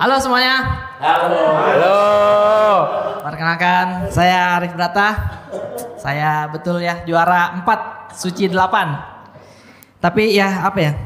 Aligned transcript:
Halo 0.00 0.16
semuanya. 0.16 0.64
Halo. 0.96 1.44
Halo. 1.60 2.00
Perkenalkan, 3.20 4.08
saya 4.08 4.56
Arif 4.56 4.72
Brata. 4.72 5.12
Saya 6.00 6.48
betul 6.48 6.80
ya 6.80 7.04
juara 7.04 7.60
4 7.60 8.16
suci 8.16 8.48
8. 8.48 10.00
Tapi 10.00 10.32
ya 10.32 10.64
apa 10.64 10.78
ya? 10.80 10.96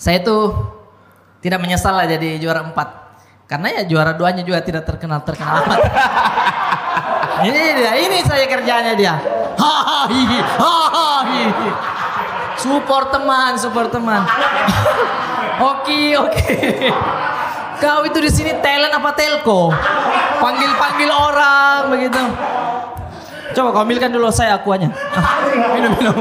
Saya 0.00 0.24
tuh 0.24 0.48
tidak 1.44 1.60
menyesal 1.60 1.92
lah 1.92 2.08
jadi 2.08 2.40
juara 2.40 2.64
4. 2.64 3.52
Karena 3.52 3.68
ya 3.76 3.82
juara 3.84 4.16
duanya 4.16 4.40
juga 4.48 4.64
tidak 4.64 4.88
terkenal 4.88 5.20
terkenal 5.20 5.60
amat. 5.68 5.80
ini 7.52 7.60
dia, 7.76 7.92
ini 8.00 8.24
saya 8.24 8.48
kerjanya 8.48 8.96
dia. 8.96 9.20
Hahaha, 9.60 10.40
hahaha. 10.56 11.44
Support 12.56 13.12
teman, 13.12 13.60
support 13.60 13.92
teman. 13.92 14.24
Oke, 15.56 16.12
oke. 16.12 16.52
Kau 17.76 18.08
itu 18.08 18.18
di 18.24 18.30
sini 18.32 18.52
talent 18.64 18.92
apa 18.92 19.12
telco? 19.12 19.68
Panggil-panggil 20.40 21.10
orang 21.12 21.92
begitu. 21.92 22.22
Coba 23.56 23.72
kau 23.72 23.82
ambilkan 23.84 24.12
dulu 24.12 24.28
saya 24.28 24.60
akuanya. 24.60 24.92
Ah, 25.16 25.48
minum 25.72 25.92
minum. 25.96 26.16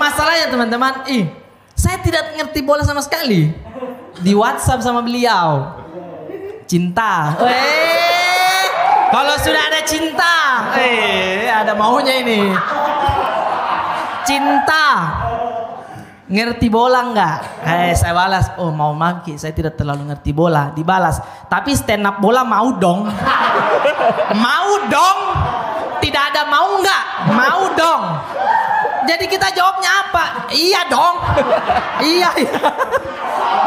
Masalahnya 0.00 0.48
teman-teman, 0.48 1.04
ih, 1.12 1.28
saya 1.76 2.00
tidak 2.00 2.32
ngerti 2.36 2.64
bola 2.64 2.80
sama 2.80 3.04
sekali. 3.04 3.52
Di 4.24 4.32
WhatsApp 4.32 4.80
sama 4.80 5.04
beliau. 5.04 5.76
Cinta. 6.64 7.36
Eh, 7.44 8.64
kalau 9.12 9.36
sudah 9.36 9.60
ada 9.60 9.80
cinta, 9.84 10.36
eh, 10.80 11.52
ada 11.52 11.76
maunya 11.76 12.24
ini. 12.24 12.56
Cinta. 14.24 14.84
Ngerti 16.30 16.70
bola 16.70 17.10
enggak? 17.10 17.66
Eh, 17.66 17.92
saya 17.98 18.14
balas, 18.14 18.54
oh 18.62 18.70
mau 18.70 18.94
maki, 18.94 19.34
saya 19.34 19.50
tidak 19.50 19.74
terlalu 19.74 20.14
ngerti 20.14 20.30
bola. 20.30 20.70
Dibalas, 20.70 21.18
tapi 21.50 21.74
stand 21.74 22.06
up 22.06 22.22
bola 22.22 22.46
mau 22.46 22.78
dong. 22.78 23.10
mau 24.38 24.70
dong. 24.86 25.18
Tidak 25.98 26.22
ada 26.34 26.42
mau 26.46 26.78
enggak? 26.78 27.04
Mau 27.34 27.62
dong. 27.74 28.02
Jadi 29.02 29.26
kita 29.26 29.50
jawabnya 29.50 29.90
apa? 30.06 30.24
Iya 30.54 30.86
dong. 30.86 31.16
iya, 32.06 32.30
iya. 32.38 32.60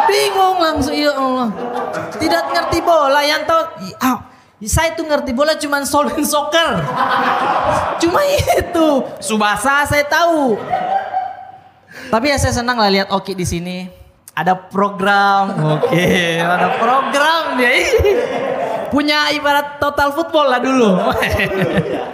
Bingung 0.08 0.58
langsung, 0.64 0.95
ya 0.95 1.11
Allah. 1.11 1.52
Tidak 2.16 2.44
ngerti 2.56 2.80
bola, 2.80 3.20
yang 3.20 3.44
tahu, 3.44 3.61
ah, 4.00 4.31
saya 4.64 4.95
tuh 4.95 5.03
ngerti 5.03 5.36
bola 5.36 5.59
cuman 5.59 5.83
Solven 5.83 6.23
Soccer. 6.31 6.80
Cuma 8.00 8.23
itu. 8.23 8.88
Subasa 9.20 9.83
saya 9.83 10.08
tahu. 10.08 10.56
Tapi 12.11 12.25
ya 12.31 12.38
saya 12.38 12.53
senang 12.55 12.77
lah 12.77 12.91
lihat 12.91 13.09
Oki 13.11 13.33
di 13.33 13.45
sini. 13.47 13.77
Ada 14.35 14.55
program. 14.55 15.55
Oke, 15.79 16.43
ada 16.43 16.75
program 16.75 17.55
dia. 17.55 17.71
Punya 18.93 19.31
ibarat 19.31 19.79
total 19.79 20.11
football 20.11 20.52
lah 20.52 20.59
dulu. 20.59 20.89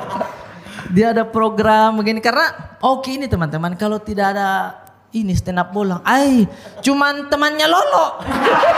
dia 0.95 1.15
ada 1.15 1.23
program 1.25 1.97
begini 1.97 2.19
karena 2.19 2.77
Oki 2.83 3.17
ini 3.17 3.25
teman-teman 3.25 3.73
kalau 3.79 3.97
tidak 3.97 4.37
ada 4.37 4.75
ini 5.11 5.35
stand 5.35 5.59
up 5.59 5.75
bola, 5.75 5.99
ay, 6.07 6.47
cuman 6.79 7.27
temannya 7.27 7.67
Lolo. 7.67 8.23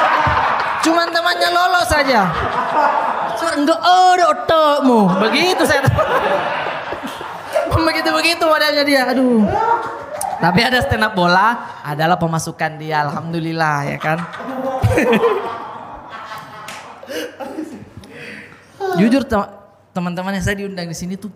cuman 0.85 1.07
temannya 1.13 1.49
Lolo 1.53 1.81
saja. 1.85 2.21
Enggak 3.53 3.79
ada 3.79 4.23
otakmu. 4.33 4.99
Begitu 5.29 5.61
saya. 5.67 5.85
Begitu-begitu 7.69 8.43
wadahnya 8.49 8.83
dia. 8.88 9.01
Aduh. 9.13 9.45
Tapi 10.43 10.59
ada 10.59 10.83
stand 10.83 11.07
up 11.07 11.15
bola 11.15 11.79
adalah 11.87 12.19
pemasukan 12.19 12.75
dia 12.75 13.07
alhamdulillah 13.07 13.95
ya 13.95 13.97
kan. 13.97 14.19
Jujur 18.99 19.23
teman-teman 19.95 20.35
yang 20.35 20.43
saya 20.43 20.59
diundang 20.59 20.91
di 20.91 20.97
sini 20.99 21.15
tuh 21.15 21.31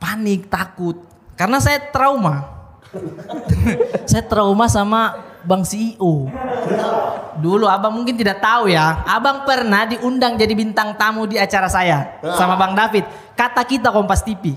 panik, 0.00 0.48
takut 0.48 1.04
karena 1.36 1.60
saya 1.60 1.84
trauma. 1.92 2.48
saya 4.08 4.24
trauma 4.24 4.72
sama 4.72 5.20
Bang 5.44 5.60
CEO. 5.60 6.32
Dulu 7.36 7.68
abang 7.68 7.92
mungkin 7.92 8.16
tidak 8.16 8.40
tahu 8.40 8.72
ya. 8.72 9.04
Abang 9.04 9.44
pernah 9.44 9.84
diundang 9.84 10.40
jadi 10.40 10.56
bintang 10.56 10.96
tamu 10.96 11.28
di 11.28 11.36
acara 11.36 11.68
saya 11.68 12.24
sama 12.24 12.56
Bang 12.56 12.72
David. 12.72 13.04
Kata 13.36 13.68
kita 13.68 13.92
Kompas 13.92 14.24
TV. 14.24 14.56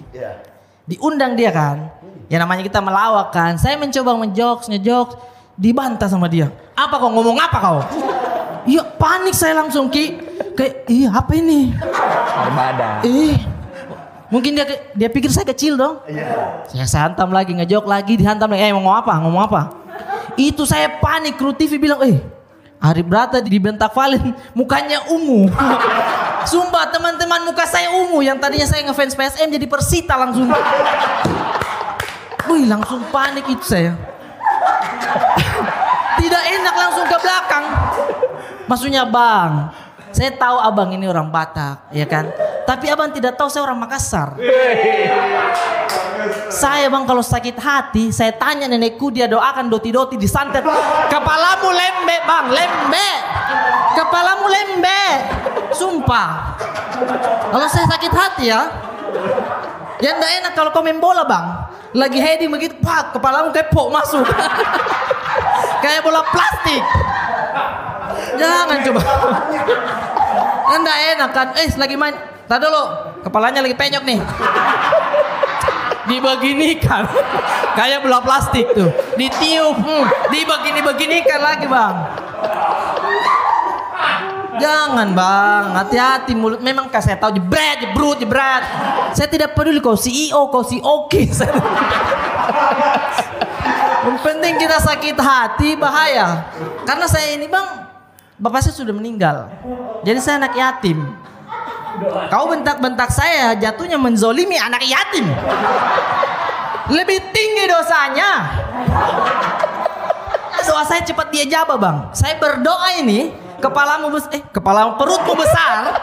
Diundang 0.87 1.35
dia 1.35 1.51
kan. 1.51 1.99
Ya 2.29 2.37
namanya 2.37 2.61
kita 2.61 2.79
melawak 2.79 3.33
kan. 3.33 3.57
Saya 3.57 3.75
mencoba 3.75 4.13
menjokes, 4.15 4.69
ngejokes. 4.69 5.17
Dibantah 5.59 6.07
sama 6.07 6.31
dia. 6.31 6.47
Apa 6.77 7.01
kau 7.01 7.11
ngomong 7.11 7.35
apa 7.35 7.57
kau? 7.59 7.79
Iya 8.63 8.85
panik 8.95 9.35
saya 9.35 9.59
langsung 9.59 9.91
Ki. 9.91 10.15
Kayak 10.55 10.87
iya 10.87 11.09
apa 11.11 11.35
ini? 11.35 11.73
Ibadah. 12.47 13.03
Eh 13.03 13.35
Mungkin 14.29 14.53
dia 14.53 14.65
dia 14.93 15.09
pikir 15.09 15.33
saya 15.33 15.41
kecil 15.49 15.73
dong. 15.73 16.05
Saya 16.69 16.85
santam 16.85 17.33
lagi, 17.33 17.49
ngejok 17.49 17.85
lagi, 17.89 18.13
dihantam 18.13 18.53
lagi. 18.53 18.61
Eh 18.61 18.71
ngomong 18.77 18.93
apa? 19.01 19.13
Ngomong 19.25 19.41
apa? 19.49 19.61
Itu 20.37 20.69
saya 20.69 21.01
panik. 21.01 21.33
Kru 21.33 21.49
TV 21.49 21.81
bilang, 21.81 21.97
eh 22.05 22.21
Ari 22.79 23.01
Brata 23.01 23.41
dibentak 23.41 23.89
Valen 23.91 24.37
mukanya 24.53 25.01
ungu. 25.09 25.49
Sumpah 26.51 26.93
teman-teman 26.93 27.43
muka 27.43 27.65
saya 27.67 27.91
ungu 27.91 28.23
yang 28.23 28.39
tadinya 28.39 28.63
saya 28.69 28.85
ngefans 28.87 29.17
PSM 29.17 29.49
jadi 29.49 29.65
Persita 29.65 30.15
langsung. 30.15 30.47
Wih 32.49 32.65
langsung 32.65 33.05
panik 33.13 33.45
itu 33.45 33.61
saya. 33.61 33.93
Tidak 36.17 36.43
enak 36.59 36.75
langsung 36.75 37.05
ke 37.05 37.17
belakang. 37.21 37.65
Maksudnya 38.65 39.05
bang, 39.05 39.69
saya 40.09 40.33
tahu 40.33 40.57
abang 40.61 40.89
ini 40.93 41.05
orang 41.05 41.29
Batak, 41.29 41.89
ya 41.93 42.05
kan? 42.09 42.29
Tapi 42.65 42.85
abang 42.89 43.09
tidak 43.09 43.33
tahu 43.37 43.49
saya 43.49 43.65
orang 43.65 43.81
Makassar. 43.81 44.37
Saya 46.49 46.89
bang 46.89 47.05
kalau 47.05 47.23
sakit 47.23 47.57
hati, 47.57 48.13
saya 48.13 48.33
tanya 48.35 48.69
nenekku 48.69 49.09
dia 49.09 49.25
doakan 49.25 49.69
doti-doti 49.69 50.17
disantet. 50.17 50.61
Kepalamu 51.09 51.69
lembe 51.73 52.17
bang, 52.25 52.45
lembe. 52.49 53.09
Kepalamu 53.97 54.45
lembe. 54.49 55.01
Sumpah. 55.73 56.57
Kalau 57.49 57.67
saya 57.69 57.85
sakit 57.89 58.13
hati 58.13 58.43
ya, 58.53 58.69
ya 59.99 60.15
enggak 60.15 60.31
enak 60.43 60.51
kalau 60.55 60.69
kau 60.71 60.83
main 60.83 60.99
bola 60.99 61.23
bang. 61.27 61.45
Lagi 61.89 62.21
heading 62.21 62.53
begitu, 62.53 62.77
pak 62.79 63.17
kepalamu 63.17 63.49
kayak 63.49 63.73
pok 63.73 63.89
masuk. 63.89 64.21
kayak 65.83 66.01
bola 66.05 66.21
plastik. 66.29 66.83
Jangan 68.37 68.77
coba. 68.85 69.01
Enggak 70.77 70.97
enak 71.17 71.29
kan. 71.33 71.47
Eh 71.57 71.67
lagi 71.75 71.95
main. 71.97 72.15
Tadi 72.45 72.61
dulu. 72.65 72.83
Kepalanya 73.25 73.59
lagi 73.65 73.75
penyok 73.75 74.03
nih. 74.05 74.19
Dibeginikan. 76.09 77.03
Kayak 77.73 78.05
bola 78.05 78.21
plastik 78.21 78.65
tuh. 78.73 78.89
Ditiup. 79.17 79.77
Hmm. 79.77 80.05
Dibegini-beginikan 80.29 81.39
lagi 81.41 81.65
bang. 81.65 81.95
Jangan 84.59 85.15
bang, 85.15 85.65
hati-hati 85.73 86.35
mulut. 86.35 86.59
Memang 86.59 86.91
saya 86.91 87.15
tahu 87.15 87.31
jebret, 87.39 87.79
jebrut, 87.79 88.19
jebret. 88.19 88.63
Saya 89.15 89.27
tidak 89.31 89.55
peduli 89.55 89.79
kau 89.79 89.95
CEO, 89.95 90.51
kau 90.51 90.61
si 90.61 90.83
oke. 90.83 91.21
Yang 93.99 94.19
penting 94.23 94.53
kita 94.59 94.77
sakit 94.83 95.15
hati 95.15 95.79
bahaya. 95.79 96.51
Karena 96.83 97.07
saya 97.07 97.35
ini 97.35 97.47
bang, 97.47 97.67
bapak 98.35 98.59
saya 98.63 98.75
sudah 98.75 98.91
meninggal. 98.91 99.47
Jadi 100.03 100.19
saya 100.19 100.43
anak 100.43 100.53
yatim. 100.55 100.99
Kau 102.31 102.47
bentak-bentak 102.47 103.11
saya 103.11 103.55
jatuhnya 103.59 103.99
menzolimi 103.99 104.55
anak 104.55 104.83
yatim. 104.83 105.25
Lebih 106.89 107.19
tinggi 107.31 107.63
dosanya. 107.67 108.31
Doa 110.69 110.85
saya 110.85 111.01
cepat 111.01 111.33
dia 111.33 111.49
jawab 111.49 111.81
bang. 111.81 111.97
Saya 112.13 112.37
berdoa 112.37 112.93
ini 113.01 113.33
kepalamu 113.59 114.15
bes 114.15 114.25
eh 114.31 114.41
kepala 114.49 114.95
perutmu 114.95 115.35
besar, 115.35 115.99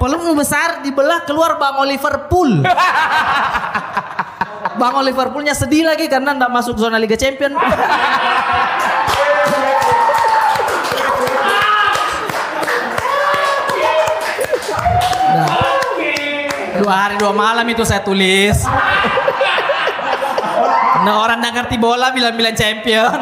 perutmu 0.00 0.32
besar 0.34 0.82
dibelah 0.82 1.22
keluar 1.28 1.60
bang 1.60 1.76
Liverpool. 1.86 2.50
bang 4.80 4.94
Liverpoolnya 5.04 5.54
sedih 5.54 5.86
lagi 5.86 6.10
karena 6.10 6.34
tidak 6.34 6.50
masuk 6.50 6.74
zona 6.80 6.98
Liga 6.98 7.14
Champion. 7.14 7.54
Dua 16.74 16.90
hari 16.90 17.14
dua 17.16 17.32
malam 17.32 17.64
itu 17.70 17.86
saya 17.86 18.02
tulis. 18.04 18.60
Nah 21.04 21.20
orang 21.20 21.36
nggak 21.36 21.52
ngerti 21.52 21.76
bola 21.76 22.16
bilang-bilang 22.16 22.56
champion. 22.56 23.12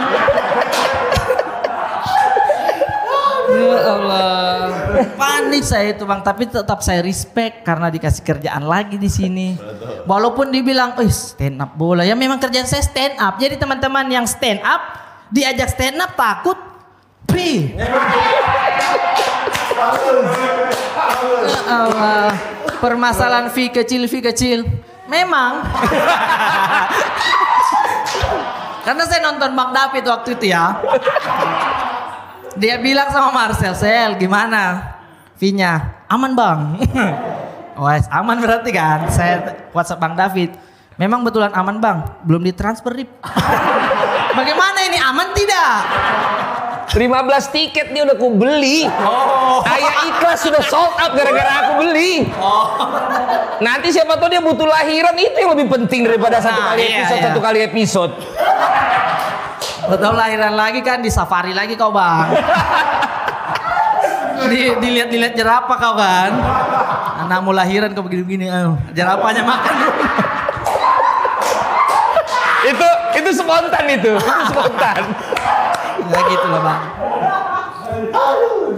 ya 3.52 3.71
Allah. 3.82 4.70
Panik 5.19 5.64
saya 5.67 5.94
itu 5.94 6.06
bang, 6.06 6.23
tapi 6.23 6.46
tetap 6.46 6.79
saya 6.81 7.02
respect 7.02 7.67
karena 7.67 7.90
dikasih 7.90 8.23
kerjaan 8.23 8.64
lagi 8.64 8.96
di 8.96 9.11
sini. 9.11 9.58
Walaupun 10.06 10.50
dibilang, 10.50 10.94
oh 10.99 11.06
stand 11.11 11.58
up 11.58 11.75
bola, 11.75 12.06
ya 12.06 12.14
memang 12.14 12.38
kerjaan 12.38 12.67
saya 12.67 12.82
stand 12.82 13.19
up. 13.19 13.38
Jadi 13.38 13.58
teman-teman 13.58 14.06
yang 14.11 14.26
stand 14.26 14.62
up 14.62 15.02
diajak 15.32 15.73
stand 15.73 15.96
up 15.96 16.12
takut 16.12 16.61
pri 17.25 17.73
Ya 17.73 17.88
Allah. 21.67 22.37
permasalahan 22.78 23.49
fee 23.49 23.73
kecil 23.73 24.05
fee 24.06 24.23
kecil 24.23 24.69
memang 25.08 25.62
karena 28.87 29.02
saya 29.06 29.20
nonton 29.23 29.50
Bang 29.55 29.70
David 29.73 30.05
waktu 30.06 30.28
itu 30.37 30.46
ya 30.52 30.76
dia 32.62 32.79
bilang 32.79 33.11
sama 33.11 33.35
Marcel 33.35 33.75
sel 33.75 34.14
gimana 34.14 34.94
fee-nya 35.35 36.06
aman 36.06 36.31
bang 36.38 36.61
Wes 37.82 38.06
aman 38.06 38.38
berarti 38.38 38.70
kan 38.70 39.11
saya 39.11 39.67
WhatsApp 39.75 39.99
Bang 39.99 40.14
David 40.14 40.55
memang 40.94 41.26
betulan 41.26 41.50
aman 41.50 41.82
bang 41.82 41.99
belum 42.23 42.47
ditransfer 42.47 42.94
Rip 42.94 43.11
bagaimana 44.38 44.79
ini 44.87 44.99
aman 45.03 45.35
tidak 45.35 45.75
15 46.93 47.56
tiket 47.56 47.87
nih 47.97 48.05
udah 48.05 48.17
aku 48.20 48.29
beli. 48.37 48.85
Oh. 48.85 49.64
Ayah 49.64 50.12
ikhlas 50.12 50.44
sudah 50.44 50.61
sold 50.61 50.93
out 51.00 51.17
gara-gara 51.17 51.64
aku 51.64 51.88
beli. 51.88 52.29
Oh. 52.37 52.69
Nanti 53.64 53.88
siapa 53.97 54.20
tahu 54.20 54.29
dia 54.29 54.44
butuh 54.44 54.69
lahiran 54.69 55.17
itu 55.17 55.37
yang 55.41 55.56
lebih 55.56 55.73
penting 55.73 56.05
daripada 56.05 56.37
satu 56.44 56.61
Nah, 56.61 56.76
kali 56.76 56.85
iya, 56.85 57.00
episode 57.00 57.17
iya. 57.17 57.26
satu 57.32 57.41
kali 57.41 57.59
episode. 57.64 58.12
Betul 59.82 60.14
lahiran 60.14 60.55
lagi 60.55 60.81
kan 60.84 61.02
di 61.02 61.11
safari 61.11 61.50
lagi 61.50 61.75
kau 61.75 61.90
bang. 61.90 62.31
di, 64.50 64.79
dilihat-dilihat 64.79 65.34
jerapah 65.34 65.76
kau 65.79 65.94
kan. 65.99 66.31
Anakmu 67.26 67.50
lahiran 67.50 67.90
kau 67.90 68.06
begini-begini. 68.06 68.46
aduh, 68.46 68.79
Jerapahnya 68.94 69.43
makan 69.43 69.75
dulu. 69.82 69.93
itu 72.73 72.88
itu 73.19 73.31
spontan 73.34 73.84
itu, 73.90 74.12
itu 74.23 74.44
spontan. 74.55 75.02
Ya 76.11 76.20
gitu 76.31 76.46
lah 76.46 76.61
bang. 76.62 76.82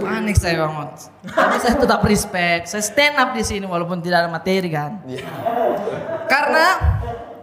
Panik 0.01 0.37
saya 0.37 0.65
banget. 0.65 0.89
Tapi 1.25 1.55
saya 1.61 1.75
tetap 1.77 2.01
respect. 2.05 2.69
Saya 2.69 2.83
stand 2.83 3.15
up 3.17 3.29
di 3.33 3.43
sini 3.45 3.65
walaupun 3.65 4.01
tidak 4.01 4.25
ada 4.25 4.29
materi 4.29 4.69
kan. 4.73 5.01
Karena 6.25 6.65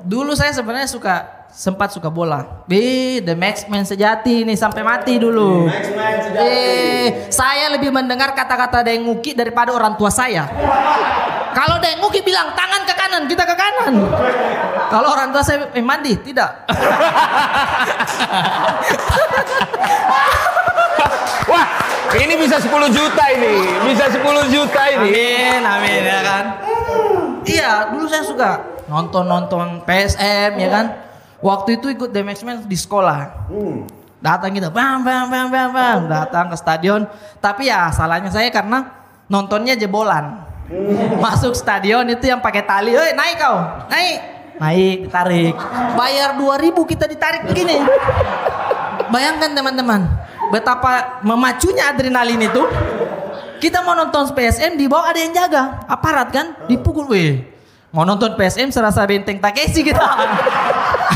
dulu 0.02 0.34
saya 0.34 0.50
sebenarnya 0.50 0.90
suka 0.90 1.41
sempat 1.52 1.92
suka 1.92 2.08
bola. 2.08 2.64
Eh, 2.72 3.20
the 3.20 3.36
max 3.36 3.68
man 3.68 3.84
sejati 3.84 4.48
nih 4.48 4.56
sampai 4.56 4.80
mati 4.80 5.20
dulu. 5.20 5.68
Eh, 6.40 7.28
saya 7.28 7.68
lebih 7.76 7.92
mendengar 7.92 8.32
kata-kata 8.32 8.80
Denguki 8.80 9.36
daripada 9.36 9.76
orang 9.76 10.00
tua 10.00 10.08
saya. 10.08 10.48
Kalau 11.52 11.76
Denguki 11.76 12.24
bilang 12.24 12.56
tangan 12.56 12.88
ke 12.88 12.96
kanan, 12.96 13.28
kita 13.28 13.44
ke 13.44 13.52
kanan. 13.52 14.00
Kalau 14.88 15.12
orang 15.12 15.28
tua 15.28 15.44
saya 15.44 15.68
eh, 15.76 15.84
mandi, 15.84 16.16
tidak. 16.24 16.64
Wah, 21.52 21.68
ini 22.16 22.32
bisa 22.40 22.56
10 22.56 22.72
juta 22.88 23.24
ini, 23.28 23.76
bisa 23.92 24.08
10 24.08 24.24
juta 24.48 24.88
ini. 24.88 25.12
Amin, 25.12 25.68
amin 25.68 26.00
ya 26.00 26.24
kan. 26.24 26.64
Iya, 27.44 27.92
dulu 27.92 28.08
saya 28.08 28.24
suka 28.24 28.56
nonton-nonton 28.88 29.84
PSM 29.84 30.56
ya 30.56 30.72
kan. 30.72 31.11
Waktu 31.42 31.82
itu 31.82 31.90
ikut 31.90 32.14
The 32.14 32.22
Max 32.22 32.40
Man 32.46 32.62
di 32.62 32.78
sekolah. 32.78 33.50
Datang 34.22 34.54
gitu, 34.54 34.70
bam 34.70 35.02
bam 35.02 35.26
bam 35.26 35.50
bam 35.50 35.68
bam, 35.74 35.98
datang 36.06 36.54
ke 36.54 36.56
stadion. 36.56 37.02
Tapi 37.42 37.66
ya 37.66 37.90
salahnya 37.90 38.30
saya 38.30 38.46
karena 38.54 38.86
nontonnya 39.26 39.74
jebolan. 39.74 40.46
Masuk 41.24 41.58
stadion 41.58 42.06
itu 42.06 42.30
yang 42.30 42.38
pakai 42.38 42.62
tali, 42.62 42.94
"Hei, 42.94 43.12
naik 43.18 43.36
kau, 43.42 43.58
naik." 43.90 44.18
Naik, 44.62 45.10
ditarik. 45.10 45.58
Bayar 45.98 46.38
2000 46.38 46.86
kita 46.86 47.10
ditarik 47.10 47.50
begini. 47.50 47.82
Bayangkan 49.10 49.50
teman-teman, 49.58 50.06
betapa 50.54 51.18
memacunya 51.26 51.90
adrenalin 51.90 52.46
itu. 52.46 52.62
Kita 53.58 53.82
mau 53.82 53.98
nonton 53.98 54.30
PSM 54.30 54.78
di 54.78 54.86
bawah 54.86 55.10
ada 55.10 55.18
yang 55.18 55.34
jaga, 55.34 55.82
aparat 55.90 56.30
kan, 56.30 56.46
dipukul 56.70 57.10
weh. 57.10 57.42
Mau 57.90 58.06
nonton 58.06 58.38
PSM 58.38 58.70
serasa 58.70 59.02
benteng 59.02 59.42
Takeshi 59.42 59.82
kita. 59.82 60.02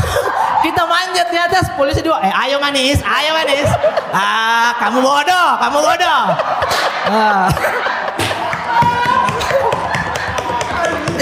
kita 0.67 0.83
manjat 0.83 1.27
di 1.31 1.39
atas, 1.39 1.71
polisi 1.79 2.03
dua, 2.03 2.19
eh 2.19 2.33
ayo 2.43 2.59
manis, 2.59 2.99
ayo 2.99 3.31
manis. 3.31 3.71
Ah, 4.11 4.75
kamu 4.75 4.99
bodoh, 4.99 5.49
kamu 5.63 5.79
bodoh. 5.79 6.23
Ah. 7.07 7.47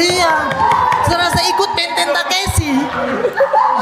iya, 0.02 0.50
serasa 1.06 1.46
ikut 1.46 1.70
benteng 1.78 2.10
Takeshi. 2.10 2.74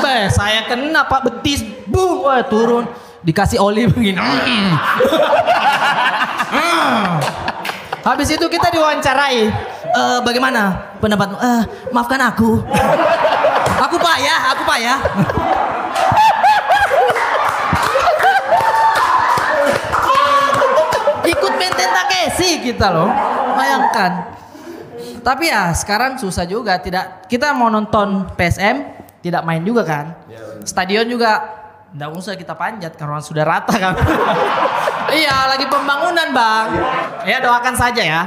Beh, 0.03 0.27
saya 0.35 0.67
kena 0.67 1.07
pak 1.07 1.31
betis, 1.31 1.63
boom, 1.87 2.27
wah 2.27 2.43
turun. 2.43 2.83
Dikasih 3.23 3.63
oli 3.63 3.87
begini. 3.87 4.19
Mm. 4.19 4.67
Mm. 6.59 7.03
Habis 8.03 8.35
itu 8.35 8.45
kita 8.51 8.67
diwawancarai. 8.67 9.47
Eh, 9.93 10.19
bagaimana 10.27 10.91
pendapatmu? 10.99 11.39
Eh, 11.39 11.63
maafkan 11.95 12.19
aku. 12.19 12.59
aku 13.79 13.95
payah, 13.95 14.51
aku 14.51 14.63
payah. 14.67 14.99
Benteng 21.83 22.07
Takeshi 22.07 22.63
kita 22.63 22.87
loh. 22.87 23.11
Bayangkan. 23.59 24.11
Tapi 25.23 25.51
ya 25.51 25.71
sekarang 25.75 26.15
susah 26.15 26.47
juga 26.47 26.79
tidak 26.79 27.27
kita 27.27 27.51
mau 27.51 27.67
nonton 27.67 28.27
PSM 28.39 29.03
tidak 29.19 29.43
main 29.43 29.63
juga 29.63 29.83
kan. 29.83 30.05
Stadion 30.63 31.07
juga 31.07 31.59
Nggak 31.93 32.09
usah 32.09 32.33
kita 32.33 32.57
panjat 32.57 32.97
karena 32.97 33.21
sudah 33.21 33.45
rata 33.45 33.77
kan. 33.77 33.93
iya 35.21 35.45
lagi 35.45 35.69
pembangunan 35.69 36.25
bang. 36.33 36.67
Ya 37.21 37.37
doakan 37.37 37.77
saja 37.77 38.01
ya. 38.01 38.21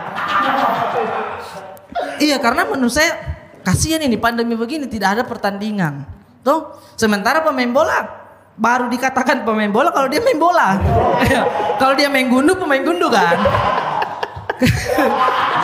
Iya 2.22 2.38
karena 2.38 2.62
menurut 2.62 2.94
saya 2.94 3.42
kasihan 3.66 3.98
ini 4.06 4.14
pandemi 4.22 4.54
begini 4.54 4.86
tidak 4.86 5.18
ada 5.18 5.22
pertandingan. 5.26 6.06
Tuh 6.46 6.78
sementara 6.94 7.42
pemain 7.42 7.66
bola 7.66 8.25
baru 8.56 8.88
dikatakan 8.88 9.44
pemain 9.44 9.68
bola 9.68 9.92
kalau 9.92 10.08
dia 10.08 10.20
main 10.24 10.40
bola. 10.40 10.80
Iya. 11.22 11.42
kalau 11.76 11.94
dia 11.94 12.08
main 12.08 12.26
gundu 12.32 12.56
pemain 12.56 12.80
gundu 12.80 13.12
kan. 13.12 13.36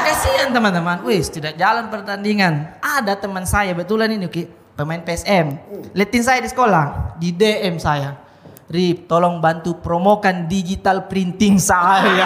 Kasihan 0.04 0.52
teman-teman. 0.52 1.00
Wis 1.08 1.32
tidak 1.32 1.56
jalan 1.56 1.88
pertandingan. 1.88 2.76
Ada 2.84 3.16
teman 3.16 3.48
saya 3.48 3.72
betulan 3.72 4.12
ini 4.12 4.28
Ki, 4.28 4.44
pemain 4.76 5.00
PSM. 5.00 5.56
Liatin 5.96 6.22
saya 6.22 6.44
di 6.44 6.48
sekolah, 6.52 7.16
di 7.16 7.32
DM 7.32 7.80
saya. 7.80 8.20
Rip, 8.72 9.04
tolong 9.04 9.36
bantu 9.36 9.76
promokan 9.84 10.48
digital 10.48 11.04
printing 11.04 11.60
saya. 11.60 12.24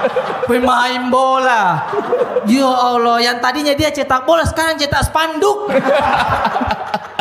Pemain 0.48 1.08
bola. 1.08 1.88
Ya 2.44 2.68
Allah, 2.68 3.16
yang 3.24 3.40
tadinya 3.40 3.72
dia 3.72 3.88
cetak 3.88 4.28
bola 4.28 4.44
sekarang 4.44 4.76
cetak 4.76 5.08
spanduk. 5.08 5.72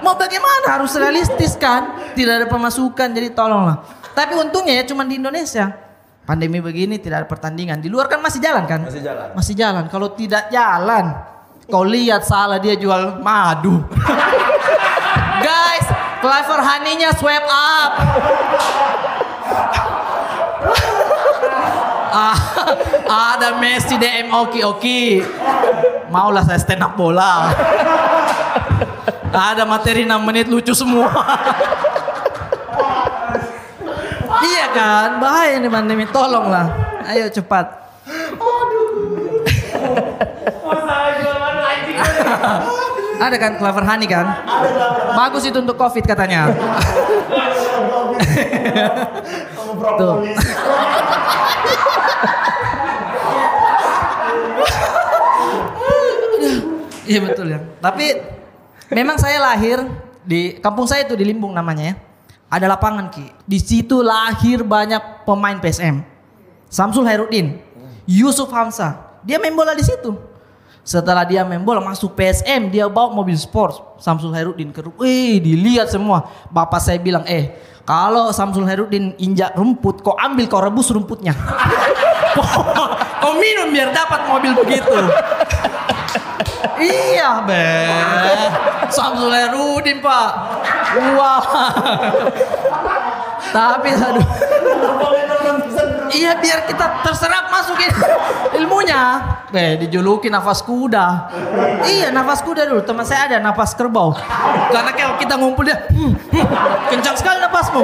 Mau 0.00 0.16
bagaimana 0.16 0.80
harus 0.80 0.96
realistis 0.96 1.56
kan? 1.60 2.12
Tidak 2.16 2.34
ada 2.44 2.46
pemasukan 2.48 3.08
jadi 3.12 3.30
tolonglah. 3.36 3.84
Tapi 4.16 4.32
untungnya 4.36 4.80
ya 4.80 4.84
cuma 4.88 5.04
di 5.04 5.20
Indonesia. 5.20 5.70
Pandemi 6.24 6.62
begini 6.62 6.96
tidak 7.00 7.24
ada 7.24 7.28
pertandingan. 7.28 7.80
Di 7.82 7.88
luar 7.90 8.06
kan 8.08 8.20
masih 8.22 8.40
jalan 8.40 8.64
kan? 8.64 8.86
Masih 8.86 9.02
jalan. 9.02 9.26
Masih 9.34 9.54
jalan. 9.56 9.84
Kalau 9.90 10.08
tidak 10.14 10.48
jalan, 10.48 11.04
kau 11.68 11.84
lihat 11.84 12.22
salah 12.24 12.62
dia 12.62 12.76
jual 12.78 13.20
madu. 13.20 13.82
Guys, 15.46 15.86
Clever 16.20 16.60
Honey-nya 16.60 17.10
swipe 17.16 17.48
up. 17.48 17.92
Ah, 22.10 22.34
ada 23.38 23.54
Messi 23.62 23.94
DM 23.94 24.34
oki 24.34 24.66
oki. 24.66 25.22
Maulah 26.10 26.42
saya 26.42 26.58
stand 26.58 26.82
up 26.82 26.98
bola. 26.98 27.46
Ada 29.30 29.62
materi 29.62 30.02
6 30.02 30.26
menit 30.26 30.46
lucu 30.50 30.74
semua. 30.74 31.06
iya 34.42 34.66
kan, 34.74 35.22
bahaya 35.22 35.62
nih 35.62 35.70
pandemi. 35.70 36.04
Tolonglah. 36.10 36.66
Ayo 37.06 37.30
cepat. 37.30 37.78
Ada 43.20 43.36
kan 43.36 43.52
Clever 43.60 43.84
Honey 43.84 44.08
kan? 44.08 44.26
Bagus 45.14 45.44
itu 45.44 45.60
untuk 45.60 45.76
Covid 45.76 46.02
katanya. 46.08 46.48
Tuh. 50.00 50.16
Iya 57.10 57.20
betul 57.26 57.46
ya. 57.50 57.58
Tapi 57.82 58.39
memang 58.90 59.16
saya 59.16 59.38
lahir 59.40 59.82
di 60.26 60.58
kampung 60.58 60.84
saya 60.84 61.06
itu 61.06 61.14
di 61.16 61.24
Limbung 61.24 61.54
namanya 61.54 61.94
ya. 61.94 61.94
Ada 62.50 62.66
lapangan 62.66 63.14
Ki. 63.14 63.30
Di 63.46 63.58
situ 63.62 64.02
lahir 64.02 64.66
banyak 64.66 65.22
pemain 65.22 65.54
PSM. 65.62 66.02
Samsul 66.66 67.06
Hairudin, 67.06 67.58
Yusuf 68.06 68.50
Hamzah. 68.50 69.22
Dia 69.22 69.38
main 69.38 69.54
bola 69.54 69.74
di 69.74 69.86
situ. 69.86 70.18
Setelah 70.82 71.22
dia 71.22 71.46
main 71.46 71.62
bola 71.62 71.78
masuk 71.78 72.18
PSM, 72.18 72.72
dia 72.74 72.90
bawa 72.90 73.14
mobil 73.14 73.38
sport 73.38 74.02
Samsul 74.02 74.34
Hairudin 74.34 74.74
ke 74.74 74.82
Wih, 74.98 75.38
dilihat 75.38 75.94
semua. 75.94 76.26
Bapak 76.50 76.82
saya 76.82 76.98
bilang, 76.98 77.22
"Eh, 77.30 77.54
Kalau 77.90 78.30
Samsul 78.30 78.70
Herudin 78.70 79.18
injak 79.18 79.50
rumput, 79.58 80.04
kau 80.06 80.14
ambil 80.14 80.46
kau 80.46 80.62
rebus 80.62 80.94
rumputnya. 80.94 81.34
kau 83.22 83.34
minum 83.34 83.74
biar 83.74 83.90
dapat 83.90 84.30
mobil 84.30 84.54
begitu. 84.62 84.94
Iya 86.80 87.44
be. 87.44 87.68
Samsul 88.90 89.32
Herudin 89.32 90.02
pak. 90.02 90.30
Wah. 91.16 91.44
Tapi 93.50 93.88
aduh. 93.94 94.26
Iya 96.10 96.36
biar 96.42 96.66
kita 96.66 97.06
terserap 97.06 97.48
masukin 97.48 97.90
ilmunya. 98.58 99.22
Be, 99.50 99.78
dijuluki 99.78 100.26
nafas 100.30 100.62
kuda. 100.62 101.30
Iya 101.86 102.10
nafas 102.10 102.42
kuda 102.42 102.66
dulu. 102.66 102.82
Teman 102.82 103.06
saya 103.06 103.30
ada 103.30 103.38
nafas 103.38 103.74
kerbau. 103.78 104.14
Karena 104.70 104.90
kalau 104.94 105.14
kita 105.18 105.34
ngumpul 105.38 105.66
dia, 105.66 105.86
hmm, 105.90 106.12
hmm, 106.12 106.46
kencang 106.90 107.16
sekali 107.16 107.38
nafasmu. 107.42 107.82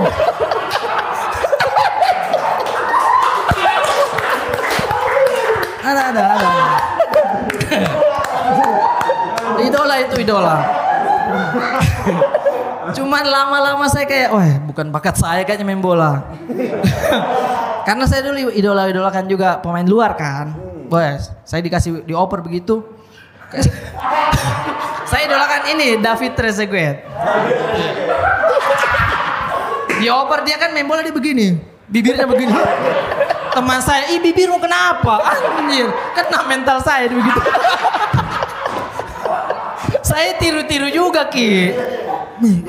Ada 5.86 6.02
ada 6.10 6.22
ada. 6.34 6.50
idola 6.50 6.85
itu 10.04 10.14
idola. 10.20 10.56
Cuman 12.94 13.24
lama-lama 13.26 13.86
saya 13.90 14.06
kayak, 14.06 14.28
wah 14.30 14.50
bukan 14.68 14.86
bakat 14.94 15.18
saya 15.18 15.42
kayaknya 15.42 15.66
main 15.66 15.82
bola. 15.82 16.22
Karena 17.86 18.04
saya 18.06 18.26
dulu 18.26 18.50
idola-idolakan 18.50 19.24
juga 19.30 19.62
pemain 19.62 19.86
luar 19.86 20.14
kan. 20.14 20.54
Bos, 20.86 21.30
saya 21.42 21.62
dikasih 21.62 22.06
dioper 22.06 22.42
begitu. 22.42 22.82
saya 25.10 25.22
idolakan 25.26 25.62
ini 25.74 25.98
David 25.98 26.32
Trezeguet. 26.34 27.02
Dioper 29.98 30.40
dia 30.46 30.56
kan 30.60 30.70
main 30.74 30.86
bola 30.86 31.02
dia 31.02 31.14
begini, 31.14 31.58
bibirnya 31.90 32.26
begini. 32.26 32.54
Teman 33.56 33.80
saya, 33.80 34.12
ih 34.12 34.20
bibirmu 34.20 34.60
kenapa? 34.60 35.16
Anjir, 35.58 35.88
kena 36.12 36.44
mental 36.44 36.78
saya 36.84 37.08
begitu. 37.08 37.40
Saya 40.06 40.38
tiru-tiru 40.38 40.86
juga 40.88 41.26
Ki. 41.26 41.74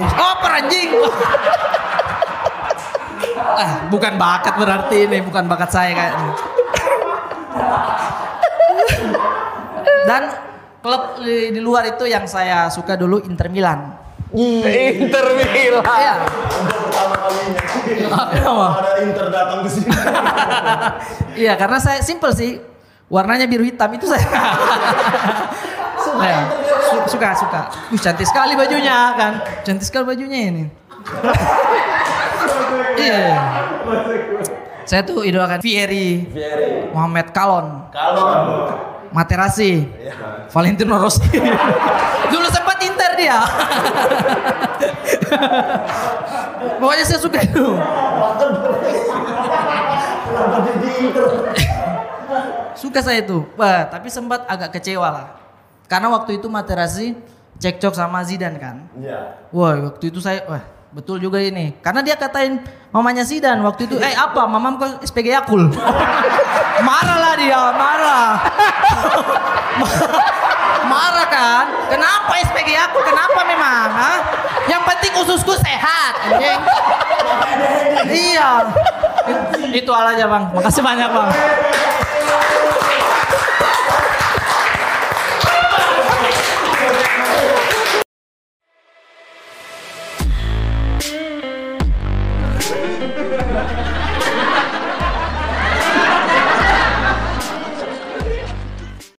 Oper 0.01 0.51
anjing. 0.57 0.89
ah, 3.37 3.71
bukan 3.93 4.13
bakat 4.17 4.57
berarti 4.57 5.05
ini, 5.05 5.21
bukan 5.21 5.45
bakat 5.45 5.69
saya 5.69 5.93
kayaknya. 5.93 6.31
Dan 10.07 10.23
klub 10.81 11.21
di, 11.21 11.51
di 11.51 11.61
luar 11.61 11.85
itu 11.85 12.09
yang 12.09 12.25
saya 12.25 12.71
suka 12.73 12.97
dulu 12.97 13.21
Inter 13.27 13.51
Milan. 13.53 13.93
Inter 14.33 15.25
Milan. 15.35 15.83
Iya. 15.83 16.15
Kenapa? 18.33 18.67
Ada 18.81 18.91
Inter 19.03 19.25
datang 19.29 19.59
ke 19.61 19.69
sini. 19.69 19.89
Iya, 21.37 21.53
karena 21.53 21.77
saya 21.77 21.99
simple 22.01 22.33
sih. 22.33 22.57
Warnanya 23.07 23.47
biru 23.47 23.63
hitam 23.63 23.87
itu 23.95 24.03
saya. 24.03 24.19
Saya 25.97 26.39
su- 26.51 26.66
suka 27.07 27.33
suka. 27.33 27.61
Wih, 27.89 27.99
cantik 27.99 28.27
sekali 28.27 28.53
bajunya 28.53 29.15
kan. 29.15 29.33
Cantik 29.63 29.87
sekali 29.87 30.05
bajunya 30.05 30.39
ini. 30.51 30.63
Iya. 32.97 33.39
Saya 34.87 35.03
tuh 35.05 35.21
idolakan 35.21 35.59
Vieri, 35.61 36.25
Muhammad 36.95 37.29
Kalon, 37.35 37.91
Kalau 37.93 38.25
Materazzi, 39.11 39.83
Valentino 40.51 40.95
Rossi. 40.95 41.27
Dulu 42.31 42.47
sempat 42.47 42.79
Inter 42.83 43.11
dia. 43.19 43.39
Pokoknya 46.79 47.05
saya 47.05 47.19
suka 47.19 47.39
itu. 47.43 47.65
Suka 52.75 52.99
saya 53.03 53.19
itu. 53.23 53.43
Wah, 53.59 53.87
tapi 53.87 54.07
sempat 54.11 54.47
agak 54.47 54.79
kecewa 54.79 55.07
lah. 55.11 55.27
Karena 55.87 56.11
waktu 56.11 56.37
itu 56.37 56.51
Materazzi 56.51 57.15
cekcok 57.57 57.95
sama 57.95 58.21
Zidane 58.27 58.59
kan. 58.59 58.85
Iya. 58.99 59.39
Wah, 59.55 59.89
waktu 59.89 60.11
itu 60.11 60.19
saya 60.19 60.43
wah, 60.45 60.61
betul 60.93 61.17
juga 61.17 61.39
ini. 61.39 61.73
Karena 61.79 62.03
dia 62.03 62.19
katain 62.19 62.61
mamanya 62.91 63.23
Zidane 63.23 63.63
waktu 63.63 63.87
itu, 63.87 63.95
"Eh, 63.97 64.13
apa? 64.13 64.45
Mamam 64.45 64.77
kok 64.77 65.01
SPG 65.01 65.31
Yakul." 65.33 65.71
marah 66.87 67.17
lah 67.17 67.33
dia, 67.39 67.61
marah. 67.73 68.27
marah 70.91 71.27
kan? 71.31 71.65
Kenapa 71.89 72.33
SPG 72.45 72.69
Yakul? 72.75 73.01
Kenapa 73.07 73.39
memang? 73.47 73.87
Ha? 73.95 74.13
Yang 74.67 74.83
penting 74.93 75.11
ususku 75.23 75.53
sehat. 75.57 76.13
anjing. 76.27 76.59
iya. 78.11 78.51
Itu 79.71 79.91
aja, 79.95 80.25
Bang. 80.27 80.43
Makasih 80.51 80.83
banyak, 80.83 81.09
Bang. 81.09 81.29